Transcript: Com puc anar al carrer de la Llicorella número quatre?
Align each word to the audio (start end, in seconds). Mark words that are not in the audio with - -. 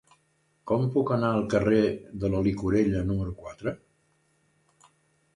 Com 0.69 0.85
puc 0.93 1.09
anar 1.15 1.27
al 1.33 1.43
carrer 1.53 1.83
de 2.23 2.31
la 2.35 2.39
Llicorella 2.47 3.03
número 3.11 3.35
quatre? 3.43 3.75